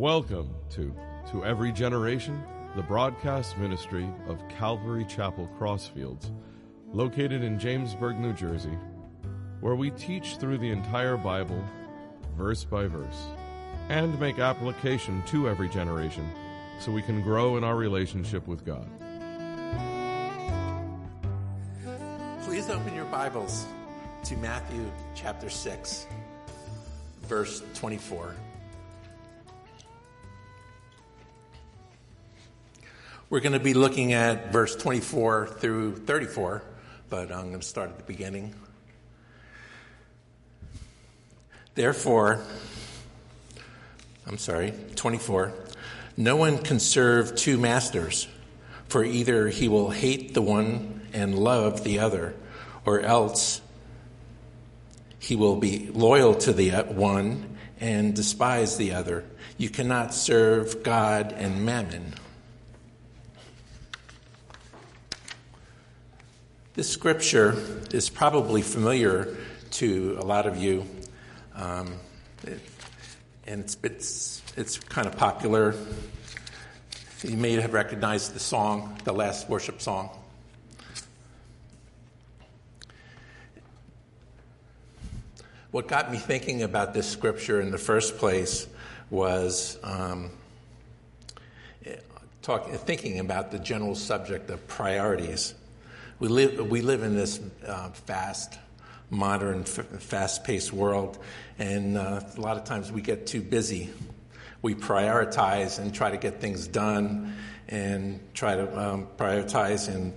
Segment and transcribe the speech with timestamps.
[0.00, 0.94] Welcome to
[1.30, 2.42] To Every Generation,
[2.74, 6.30] the broadcast ministry of Calvary Chapel Crossfields,
[6.90, 8.78] located in Jamesburg, New Jersey,
[9.60, 11.62] where we teach through the entire Bible,
[12.34, 13.26] verse by verse,
[13.90, 16.26] and make application to every generation
[16.78, 18.88] so we can grow in our relationship with God.
[22.44, 23.66] Please open your Bibles
[24.24, 26.06] to Matthew chapter 6,
[27.28, 28.34] verse 24.
[33.30, 36.64] We're going to be looking at verse 24 through 34,
[37.08, 38.52] but I'm going to start at the beginning.
[41.76, 42.42] Therefore,
[44.26, 45.52] I'm sorry, 24.
[46.16, 48.26] No one can serve two masters,
[48.88, 52.34] for either he will hate the one and love the other,
[52.84, 53.60] or else
[55.20, 59.24] he will be loyal to the one and despise the other.
[59.56, 62.14] You cannot serve God and mammon.
[66.80, 69.36] This scripture is probably familiar
[69.72, 70.86] to a lot of you,
[71.54, 71.96] um,
[72.46, 72.58] it,
[73.46, 75.74] and it's, it's, it's kind of popular.
[77.22, 80.08] You may have recognized the song, the last worship song.
[85.72, 88.66] What got me thinking about this scripture in the first place
[89.10, 90.30] was um,
[92.40, 95.52] talk, thinking about the general subject of priorities.
[96.20, 98.58] We live, we live in this uh, fast,
[99.08, 101.18] modern, f- fast paced world,
[101.58, 103.88] and uh, a lot of times we get too busy.
[104.60, 107.34] We prioritize and try to get things done
[107.68, 110.12] and try to um, prioritize and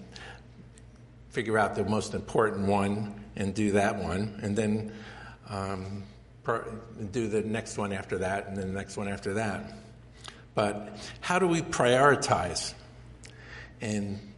[1.29, 4.91] figure out the most important one and do that one, and then
[5.47, 6.03] um,
[7.13, 9.71] do the next one after that, and then the next one after that.
[10.53, 12.73] But how do we prioritize?
[13.80, 14.33] And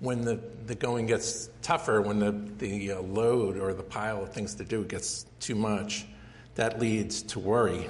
[0.00, 4.32] when the, the going gets tougher, when the, the uh, load or the pile of
[4.32, 6.06] things to do gets too much,
[6.54, 7.88] that leads to worry.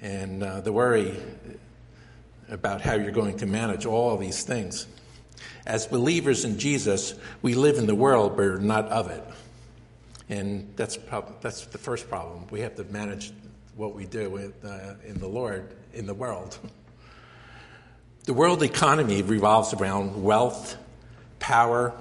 [0.00, 1.16] And uh, the worry
[2.48, 4.86] about how you're going to manage all these things.
[5.64, 9.24] As believers in Jesus, we live in the world, but are not of it.
[10.28, 12.46] And that's, prob- that's the first problem.
[12.50, 13.32] We have to manage
[13.76, 16.58] what we do with, uh, in the Lord, in the world.
[18.24, 20.76] The world economy revolves around wealth,
[21.40, 21.92] power,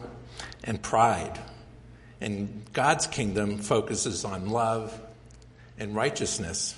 [0.64, 1.40] and pride.
[2.20, 5.00] And God's kingdom focuses on love
[5.80, 6.78] and righteousness.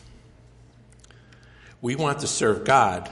[1.82, 3.12] We want to serve God,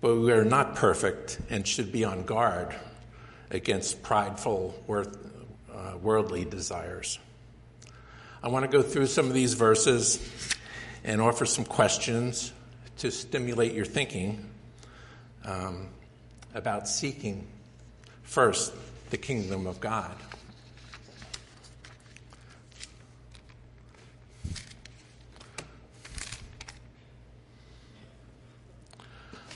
[0.00, 2.74] but we are not perfect and should be on guard
[3.50, 7.18] against prideful, uh, worldly desires.
[8.42, 10.18] I want to go through some of these verses
[11.04, 12.52] and offer some questions
[12.98, 14.44] to stimulate your thinking
[15.44, 15.86] um,
[16.54, 17.46] about seeking
[18.24, 18.72] first
[19.10, 20.14] the kingdom of God.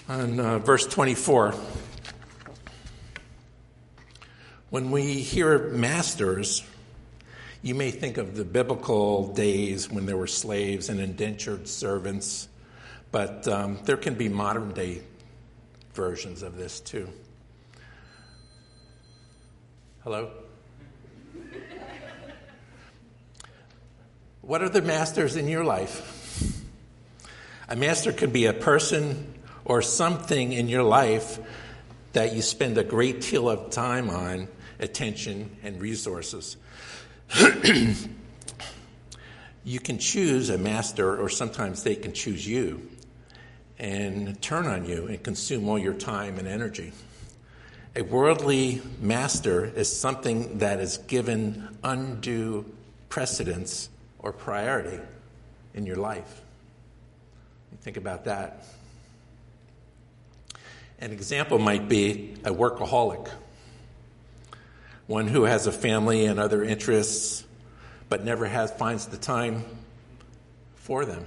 [0.08, 1.54] On uh, verse 24,
[4.70, 6.62] when we hear masters,
[7.62, 12.48] you may think of the biblical days when there were slaves and indentured servants
[13.12, 15.02] but um, there can be modern day
[15.92, 17.08] versions of this too.
[20.02, 20.30] Hello?
[24.40, 26.64] What are the masters in your life?
[27.68, 29.34] A master could be a person
[29.64, 31.38] or something in your life
[32.14, 34.48] that you spend a great deal of time on,
[34.80, 36.56] attention, and resources.
[39.64, 42.91] you can choose a master, or sometimes they can choose you
[43.82, 46.92] and turn on you and consume all your time and energy.
[47.96, 52.64] A worldly master is something that is given undue
[53.08, 53.90] precedence
[54.20, 55.00] or priority
[55.74, 56.42] in your life.
[57.80, 58.64] Think about that.
[61.00, 63.28] An example might be a workaholic,
[65.08, 67.44] one who has a family and other interests,
[68.08, 69.64] but never has, finds the time
[70.76, 71.24] for them.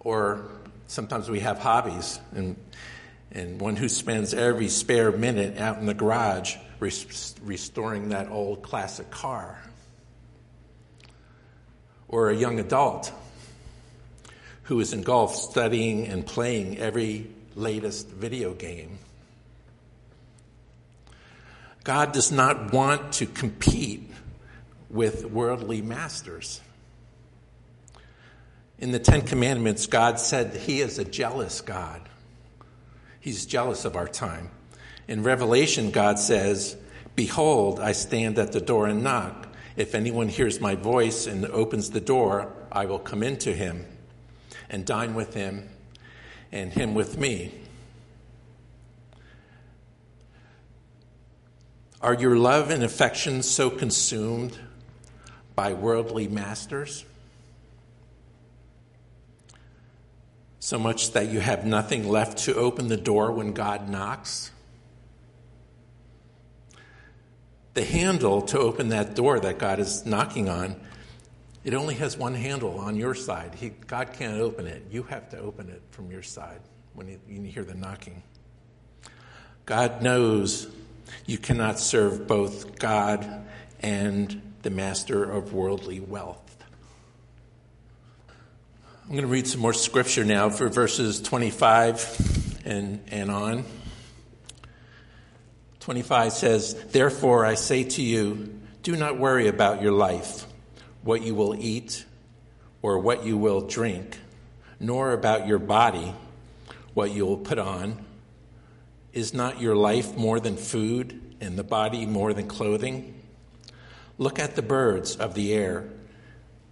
[0.00, 0.46] Or
[0.86, 2.56] sometimes we have hobbies, and,
[3.32, 8.62] and one who spends every spare minute out in the garage res- restoring that old
[8.62, 9.62] classic car.
[12.08, 13.12] Or a young adult
[14.64, 18.98] who is engulfed studying and playing every latest video game.
[21.84, 24.10] God does not want to compete
[24.88, 26.60] with worldly masters.
[28.80, 32.00] In the Ten Commandments, God said He is a jealous God.
[33.20, 34.50] He's jealous of our time.
[35.06, 36.76] In Revelation, God says,
[37.14, 39.48] Behold, I stand at the door and knock.
[39.76, 43.84] If anyone hears my voice and opens the door, I will come into him
[44.70, 45.68] and dine with him
[46.50, 47.52] and him with me.
[52.00, 54.58] Are your love and affection so consumed
[55.54, 57.04] by worldly masters?
[60.62, 64.50] So much that you have nothing left to open the door when God knocks?
[67.72, 70.76] The handle to open that door that God is knocking on,
[71.64, 73.54] it only has one handle on your side.
[73.54, 74.84] He, God can't open it.
[74.90, 76.60] You have to open it from your side
[76.92, 78.22] when you, you hear the knocking.
[79.64, 80.68] God knows
[81.24, 83.46] you cannot serve both God
[83.80, 86.49] and the master of worldly wealth.
[89.10, 93.64] I'm going to read some more scripture now for verses 25 and, and on.
[95.80, 100.46] 25 says, Therefore I say to you, do not worry about your life,
[101.02, 102.04] what you will eat
[102.82, 104.16] or what you will drink,
[104.78, 106.14] nor about your body,
[106.94, 108.04] what you will put on.
[109.12, 113.20] Is not your life more than food, and the body more than clothing?
[114.18, 115.90] Look at the birds of the air,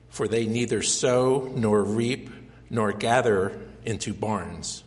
[0.09, 2.31] for they neither sow nor reap
[2.71, 4.85] nor gather into barns,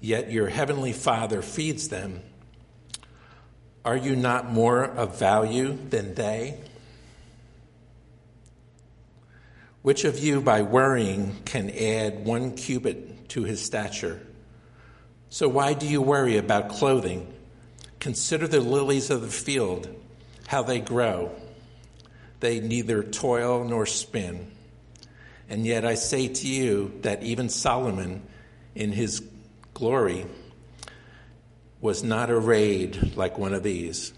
[0.00, 2.20] yet your heavenly Father feeds them.
[3.84, 6.58] Are you not more of value than they?
[9.82, 14.20] Which of you, by worrying, can add one cubit to his stature?
[15.30, 17.32] So why do you worry about clothing?
[17.98, 19.88] Consider the lilies of the field,
[20.46, 21.30] how they grow.
[22.40, 24.50] They neither toil nor spin.
[25.48, 28.22] And yet I say to you that even Solomon,
[28.74, 29.22] in his
[29.74, 30.26] glory,
[31.80, 34.12] was not arrayed like one of these.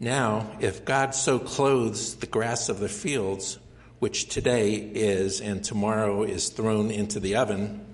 [0.00, 3.58] Now, if God so clothes the grass of the fields,
[3.98, 7.84] which today is and tomorrow is thrown into the oven,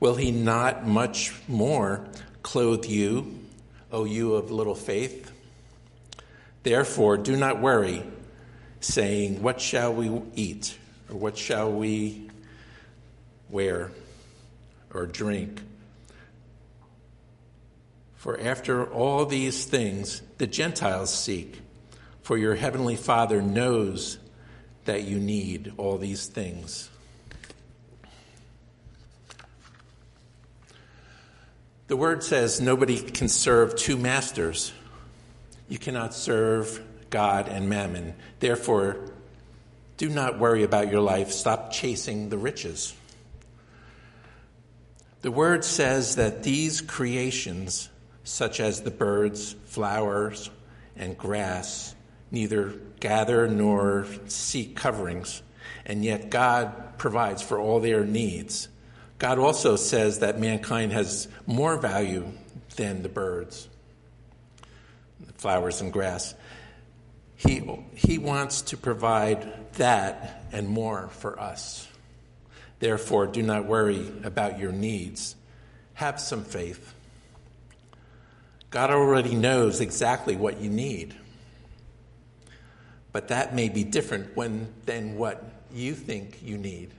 [0.00, 2.06] will he not much more
[2.42, 3.38] clothe you,
[3.90, 5.31] O you of little faith?
[6.62, 8.04] Therefore, do not worry,
[8.80, 10.78] saying, What shall we eat?
[11.10, 12.30] Or what shall we
[13.50, 13.90] wear
[14.94, 15.60] or drink?
[18.14, 21.60] For after all these things the Gentiles seek,
[22.22, 24.18] for your heavenly Father knows
[24.84, 26.88] that you need all these things.
[31.88, 34.72] The word says nobody can serve two masters.
[35.72, 38.12] You cannot serve God and mammon.
[38.40, 39.10] Therefore,
[39.96, 41.32] do not worry about your life.
[41.32, 42.92] Stop chasing the riches.
[45.22, 47.88] The word says that these creations
[48.22, 50.50] such as the birds, flowers,
[50.94, 51.94] and grass,
[52.30, 55.40] neither gather nor seek coverings,
[55.86, 58.68] and yet God provides for all their needs.
[59.18, 62.30] God also says that mankind has more value
[62.76, 63.70] than the birds,
[65.36, 66.34] flowers, and grass.
[67.36, 67.62] He,
[67.94, 71.88] he wants to provide that and more for us.
[72.78, 75.36] Therefore, do not worry about your needs.
[75.94, 76.94] Have some faith.
[78.70, 81.14] God already knows exactly what you need.
[83.12, 86.90] But that may be different when, than what you think you need.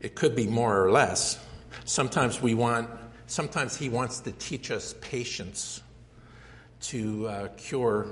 [0.00, 1.38] It could be more or less.
[1.84, 2.88] Sometimes we want,
[3.30, 5.82] sometimes He wants to teach us patience
[6.82, 8.06] to uh, cure.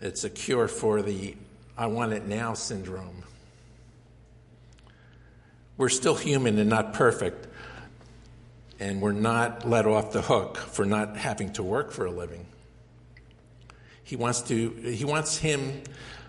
[0.00, 1.36] It's a cure for the
[1.76, 3.24] I want it now syndrome.
[5.76, 7.46] We're still human and not perfect,
[8.78, 12.46] and we're not let off the hook for not having to work for a living.
[14.04, 15.82] He wants to he wants him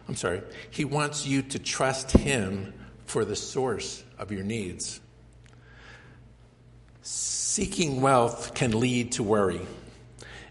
[0.08, 0.42] I'm sorry.
[0.70, 2.74] He wants you to trust him
[3.06, 5.00] for the source of your needs.
[7.02, 9.62] Seeking wealth can lead to worry.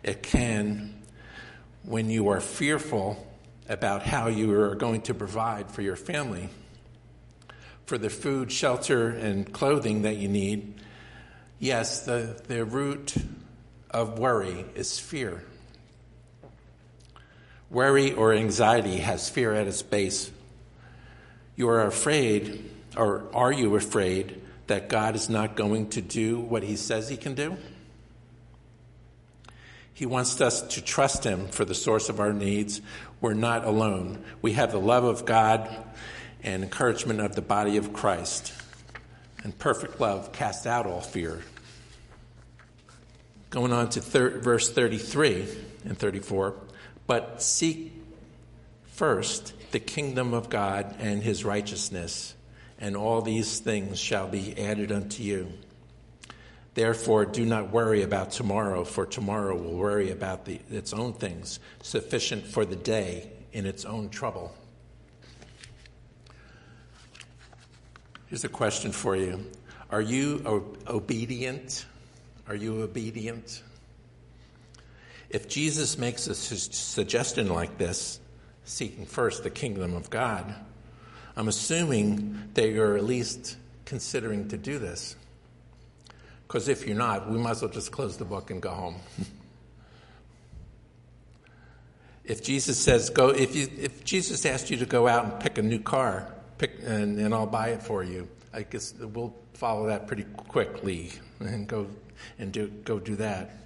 [0.02, 0.94] It can
[1.84, 3.26] when you are fearful
[3.68, 6.48] about how you are going to provide for your family,
[7.86, 10.80] for the food, shelter, and clothing that you need
[11.60, 13.14] Yes, the, the root
[13.90, 15.44] of worry is fear.
[17.68, 20.30] Worry or anxiety has fear at its base.
[21.56, 24.40] You are afraid, or are you afraid,
[24.70, 27.56] that God is not going to do what he says he can do?
[30.00, 32.80] He wants us to trust Him for the source of our needs.
[33.20, 34.24] We're not alone.
[34.40, 35.68] We have the love of God
[36.42, 38.54] and encouragement of the body of Christ.
[39.44, 41.42] And perfect love casts out all fear.
[43.50, 45.46] Going on to thir- verse 33
[45.84, 46.54] and 34.
[47.06, 47.92] But seek
[48.86, 52.34] first the kingdom of God and his righteousness,
[52.80, 55.52] and all these things shall be added unto you.
[56.74, 61.60] Therefore, do not worry about tomorrow, for tomorrow will worry about the, its own things.
[61.82, 64.54] Sufficient for the day in its own trouble.
[68.28, 69.44] Here's a question for you
[69.90, 71.84] Are you obedient?
[72.48, 73.62] Are you obedient?
[75.28, 78.20] If Jesus makes a su- suggestion like this,
[78.64, 80.54] seeking first the kingdom of God,
[81.36, 85.16] I'm assuming that you're at least considering to do this.
[86.46, 88.96] Because if you're not, we might as well just close the book and go home.
[92.24, 95.58] if Jesus says go, if you, if Jesus asked you to go out and pick
[95.58, 99.86] a new car, pick, and, and I'll buy it for you, I guess we'll follow
[99.86, 101.86] that pretty quickly and go
[102.38, 103.56] and do go do that.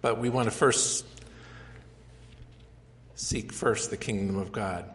[0.00, 1.04] But we want to first
[3.14, 4.88] seek first the kingdom of God.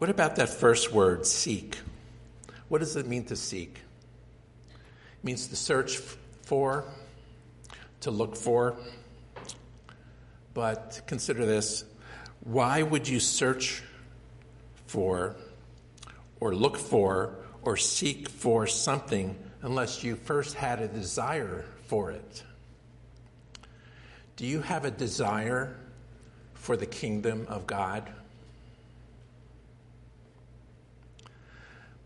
[0.00, 1.76] What about that first word, seek?
[2.68, 3.80] What does it mean to seek?
[4.70, 5.98] It means to search
[6.40, 6.86] for,
[8.00, 8.76] to look for.
[10.54, 11.84] But consider this
[12.44, 13.82] why would you search
[14.86, 15.36] for,
[16.40, 22.42] or look for, or seek for something unless you first had a desire for it?
[24.36, 25.76] Do you have a desire
[26.54, 28.10] for the kingdom of God?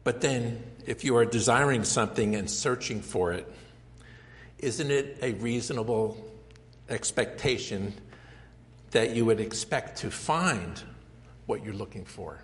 [0.04, 3.50] But then, if you are desiring something and searching for it,
[4.58, 6.22] isn't it a reasonable
[6.90, 7.94] expectation
[8.90, 10.82] that you would expect to find
[11.46, 12.42] what you're looking for?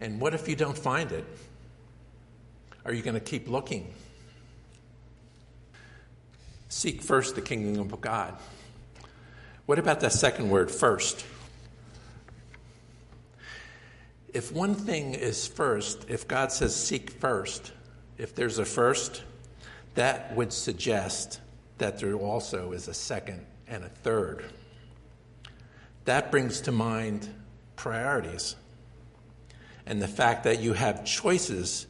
[0.00, 1.24] And what if you don't find it?
[2.84, 3.92] Are you going to keep looking?
[6.68, 8.34] Seek first the kingdom of God.
[9.64, 11.24] What about that second word, first?
[14.36, 17.72] If one thing is first, if God says seek first,
[18.18, 19.22] if there's a first,
[19.94, 21.40] that would suggest
[21.78, 24.44] that there also is a second and a third.
[26.04, 27.26] That brings to mind
[27.76, 28.56] priorities
[29.86, 31.86] and the fact that you have choices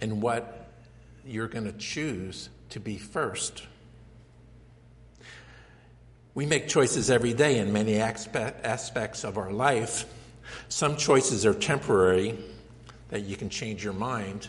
[0.00, 0.70] in what
[1.26, 3.66] you're going to choose to be first.
[6.34, 10.06] We make choices every day in many aspects of our life.
[10.68, 12.38] Some choices are temporary,
[13.08, 14.48] that you can change your mind.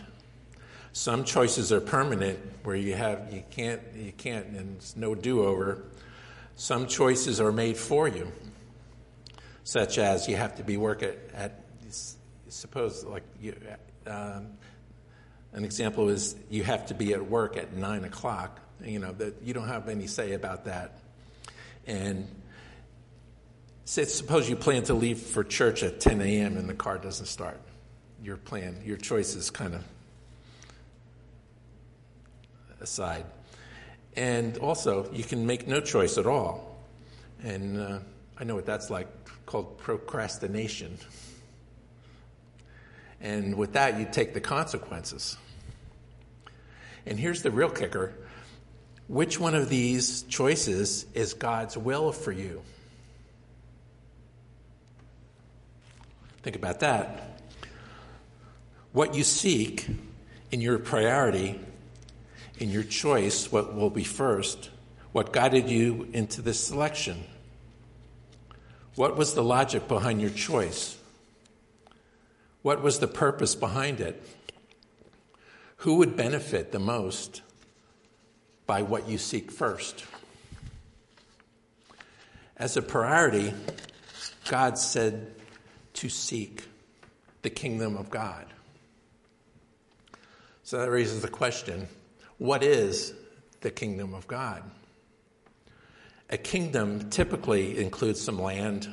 [0.92, 5.84] Some choices are permanent, where you have you can't you can't and it's no do-over.
[6.54, 8.30] Some choices are made for you,
[9.64, 11.64] such as you have to be work at, at
[12.48, 13.56] suppose like you,
[14.06, 14.48] um,
[15.54, 18.60] an example is you have to be at work at nine o'clock.
[18.84, 20.98] You know that you don't have any say about that
[21.86, 22.28] and
[23.84, 26.56] say, suppose you plan to leave for church at 10 a.m.
[26.56, 27.60] and the car doesn't start.
[28.22, 29.84] Your plan, your choice is kind of
[32.80, 33.24] aside.
[34.16, 36.76] And also, you can make no choice at all.
[37.42, 37.98] And uh,
[38.38, 39.08] I know what that's like,
[39.46, 40.98] called procrastination.
[43.20, 45.36] And with that, you take the consequences.
[47.06, 48.12] And here's the real kicker
[49.08, 52.62] which one of these choices is God's will for you?
[56.42, 57.38] Think about that.
[58.92, 59.86] What you seek
[60.50, 61.58] in your priority,
[62.58, 64.70] in your choice, what will be first,
[65.12, 67.24] what guided you into this selection?
[68.94, 70.98] What was the logic behind your choice?
[72.62, 74.22] What was the purpose behind it?
[75.78, 77.42] Who would benefit the most
[78.66, 80.04] by what you seek first?
[82.56, 83.54] As a priority,
[84.48, 85.34] God said
[85.94, 86.64] to seek
[87.42, 88.46] the kingdom of God.
[90.62, 91.88] So that raises the question
[92.38, 93.14] what is
[93.60, 94.62] the kingdom of God?
[96.30, 98.88] A kingdom typically includes some land,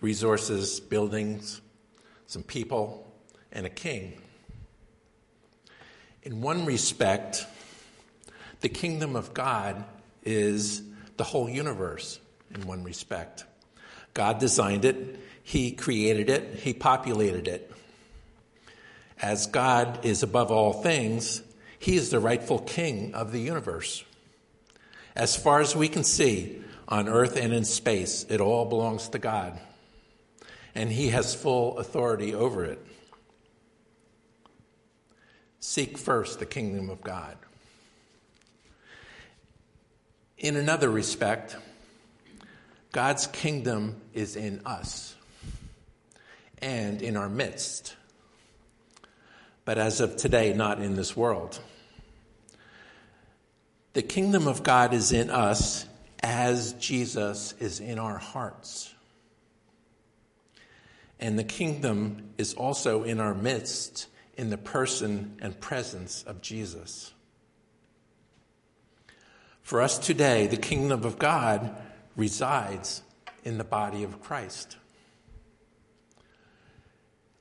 [0.00, 1.60] resources, buildings,
[2.26, 3.10] some people,
[3.50, 4.20] and a king.
[6.22, 7.46] In one respect,
[8.60, 9.84] the kingdom of God
[10.22, 10.82] is
[11.16, 12.20] the whole universe
[12.54, 13.44] in one respect.
[14.14, 17.70] God designed it, He created it, He populated it.
[19.20, 21.42] As God is above all things,
[21.78, 24.04] He is the rightful king of the universe.
[25.14, 29.18] As far as we can see, on earth and in space, it all belongs to
[29.18, 29.58] God.
[30.74, 32.84] And He has full authority over it.
[35.60, 37.36] Seek first the kingdom of God.
[40.38, 41.56] In another respect,
[42.92, 45.14] God's kingdom is in us
[46.58, 47.96] and in our midst,
[49.64, 51.60] but as of today, not in this world.
[53.92, 55.86] The kingdom of God is in us
[56.22, 58.92] as Jesus is in our hearts.
[61.18, 64.06] And the kingdom is also in our midst
[64.36, 67.12] in the person and presence of Jesus.
[69.62, 71.76] For us today, the kingdom of God
[72.20, 73.02] resides
[73.44, 74.76] in the body of Christ.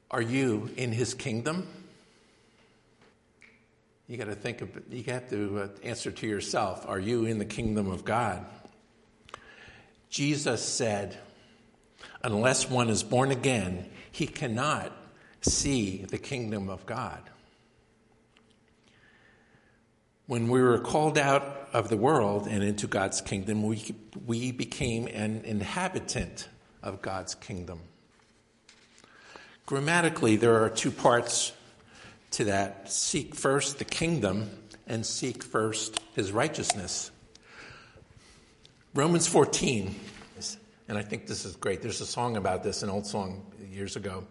[0.10, 1.68] Are you in his kingdom?
[4.08, 7.38] You got to think of you have to uh, answer to yourself, are you in
[7.38, 8.44] the kingdom of God?
[10.10, 11.18] Jesus said,
[12.24, 14.92] unless one is born again, he cannot
[15.42, 17.22] see the kingdom of God.
[20.30, 23.96] When we were called out of the world and into God's kingdom, we,
[24.28, 26.48] we became an inhabitant
[26.84, 27.80] of God's kingdom.
[29.66, 31.52] Grammatically, there are two parts
[32.30, 34.52] to that seek first the kingdom
[34.86, 37.10] and seek first his righteousness.
[38.94, 39.96] Romans 14,
[40.88, 41.82] and I think this is great.
[41.82, 44.28] There's a song about this, an old song years ago.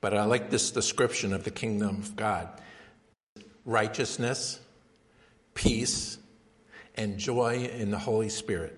[0.00, 2.48] But I like this description of the kingdom of God
[3.66, 4.58] righteousness,
[5.54, 6.18] peace,
[6.94, 8.76] and joy in the Holy Spirit.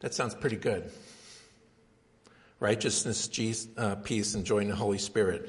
[0.00, 0.90] That sounds pretty good.
[2.60, 3.28] Righteousness,
[3.76, 5.48] uh, peace, and joy in the Holy Spirit.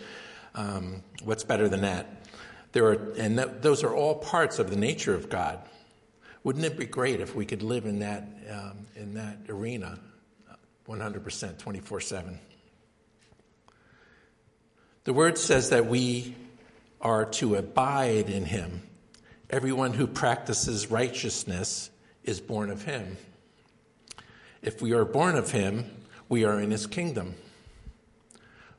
[0.56, 2.28] Um, what's better than that?
[2.72, 5.60] There are, and that, those are all parts of the nature of God.
[6.44, 9.98] Wouldn't it be great if we could live in that um, in that arena,
[10.88, 12.40] 100%, 24 seven?
[15.06, 16.36] The word says that we
[17.02, 18.82] are to abide in Him.
[19.50, 21.90] Everyone who practices righteousness
[22.24, 23.18] is born of Him.
[24.62, 25.92] If we are born of Him,
[26.30, 27.36] we are in His kingdom.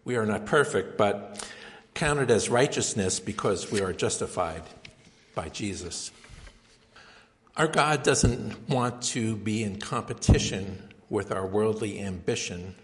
[0.05, 1.46] We are not perfect, but
[1.94, 4.62] counted as righteousness because we are justified
[5.35, 6.11] by Jesus.
[7.57, 12.74] Our God doesn't want to be in competition with our worldly ambition,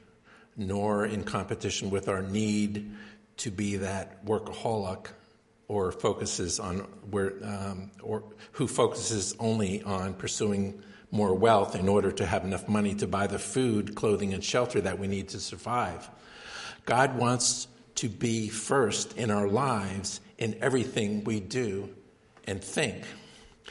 [0.56, 2.92] nor in competition with our need
[3.38, 5.06] to be that workaholic
[5.70, 6.78] or focuses on
[7.12, 12.68] where um, or who focuses only on pursuing more wealth in order to have enough
[12.68, 16.11] money to buy the food, clothing, and shelter that we need to survive.
[16.87, 21.88] God wants to be first in our lives in everything we do
[22.48, 23.04] and think.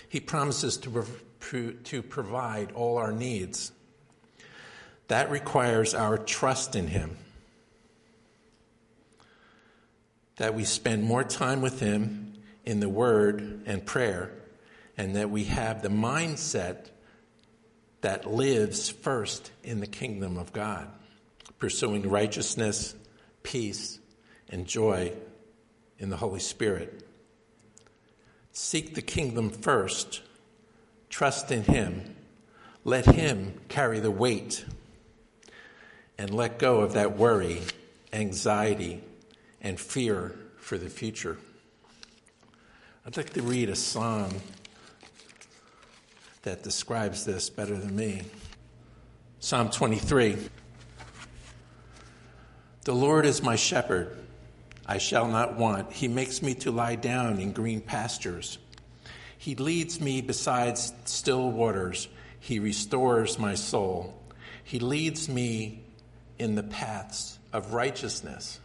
[0.08, 3.74] He promises to, to provide all our needs.
[5.10, 7.18] That requires our trust in Him.
[10.40, 12.34] That we spend more time with Him
[12.66, 14.32] in the Word and prayer,
[14.98, 16.88] and that we have the mindset
[18.00, 20.88] that lives first in the kingdom of God,
[21.60, 22.96] pursuing righteousness,
[23.44, 24.00] peace,
[24.50, 25.12] and joy
[25.98, 27.04] in the Holy Spirit.
[28.54, 30.22] Seek the kingdom first,
[31.10, 32.16] trust in Him,
[32.86, 34.64] let Him carry the weight,
[36.18, 37.62] and let go of that worry,
[38.14, 39.04] anxiety,
[39.62, 41.38] and fear for the future.
[43.06, 44.30] I'd like to read a psalm
[46.44, 48.24] that describes this better than me.
[49.40, 50.38] Psalm 23
[52.84, 54.16] The Lord is my shepherd.
[54.86, 55.92] I shall not want.
[55.92, 58.58] He makes me to lie down in green pastures.
[59.38, 62.08] He leads me beside still waters.
[62.40, 64.20] He restores my soul.
[64.64, 65.84] He leads me
[66.38, 68.60] in the paths of righteousness.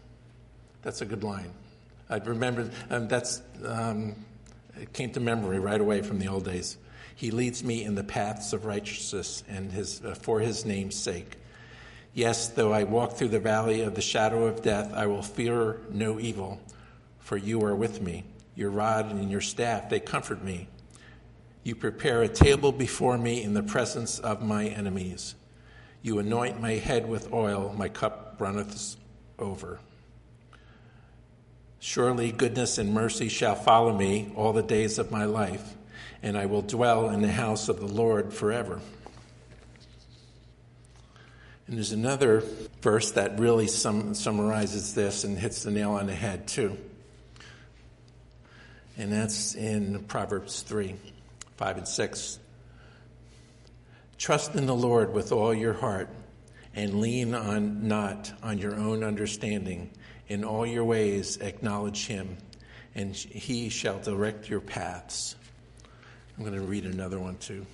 [0.84, 1.50] That's a good line.
[2.10, 4.14] I remember um, that's um,
[4.78, 6.76] it came to memory right away from the old days.
[7.16, 11.38] He leads me in the paths of righteousness and his, uh, for his name's sake.
[12.12, 15.80] Yes, though I walk through the valley of the shadow of death, I will fear
[15.90, 16.60] no evil,
[17.18, 18.24] for you are with me.
[18.54, 20.68] Your rod and your staff, they comfort me.
[21.62, 25.34] You prepare a table before me in the presence of my enemies.
[26.02, 28.96] You anoint my head with oil, my cup runneth
[29.38, 29.80] over.
[31.86, 35.74] Surely goodness and mercy shall follow me all the days of my life,
[36.22, 38.80] and I will dwell in the house of the Lord forever.
[41.66, 42.42] And there's another
[42.80, 46.78] verse that really sum, summarizes this and hits the nail on the head, too.
[48.96, 50.94] And that's in Proverbs 3.
[51.58, 52.38] 5 and 6.
[54.16, 56.08] Trust in the Lord with all your heart
[56.74, 59.90] and lean on not on your own understanding.
[60.28, 62.36] In all your ways acknowledge him,
[62.94, 65.36] and he shall direct your paths.
[66.36, 67.66] I'm going to read another one too.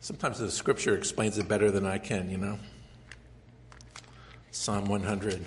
[0.00, 2.58] Sometimes the scripture explains it better than I can, you know.
[4.50, 5.44] Psalm 100.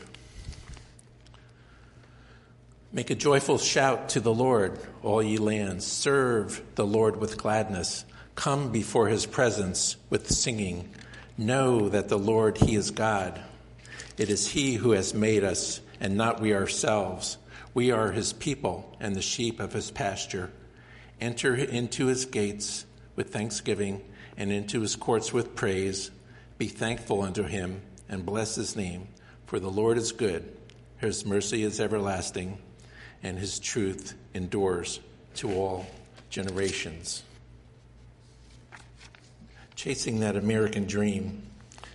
[2.91, 5.85] Make a joyful shout to the Lord, all ye lands.
[5.85, 8.05] Serve the Lord with gladness.
[8.35, 10.89] Come before his presence with singing.
[11.35, 13.41] Know that the Lord, he is God.
[14.17, 17.37] It is he who has made us, and not we ourselves.
[17.73, 20.51] We are his people and the sheep of his pasture.
[21.19, 22.85] Enter into his gates
[23.15, 24.03] with thanksgiving
[24.35, 26.11] and into his courts with praise.
[26.57, 29.07] Be thankful unto him and bless his name,
[29.45, 30.55] for the Lord is good.
[30.97, 32.57] His mercy is everlasting,
[33.23, 34.99] and his truth endures
[35.35, 35.85] to all
[36.29, 37.23] generations.
[39.75, 41.43] Chasing that American dream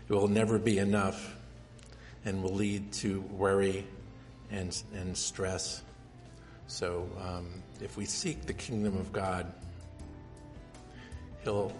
[0.08, 1.36] will never be enough
[2.24, 3.86] and will lead to worry
[4.50, 5.82] and, and stress.
[6.66, 7.46] So, um,
[7.80, 9.52] if we seek the kingdom of God,
[11.44, 11.72] He'll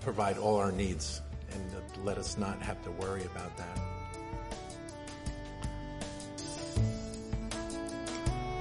[0.00, 3.78] provide all our needs and let us not have to worry about that.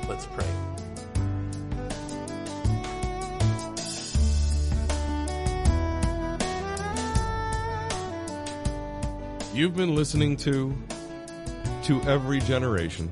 [0.08, 0.46] Let's pray.
[9.54, 10.76] You've been listening to
[11.84, 13.12] To Every Generation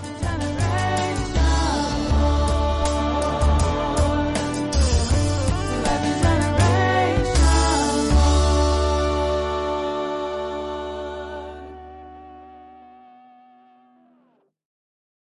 [0.00, 0.67] turn around.